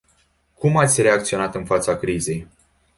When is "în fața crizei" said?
1.55-2.47